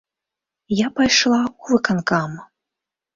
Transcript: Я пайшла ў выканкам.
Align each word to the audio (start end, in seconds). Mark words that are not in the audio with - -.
Я 0.75 0.87
пайшла 0.99 1.37
ў 1.49 1.65
выканкам. 1.75 2.31